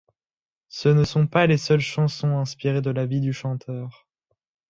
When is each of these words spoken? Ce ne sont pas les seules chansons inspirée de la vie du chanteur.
Ce 0.69 0.89
ne 0.89 1.03
sont 1.03 1.27
pas 1.27 1.45
les 1.45 1.59
seules 1.59 1.79
chansons 1.79 2.39
inspirée 2.39 2.81
de 2.81 2.89
la 2.89 3.05
vie 3.05 3.21
du 3.21 3.33
chanteur. 3.33 4.07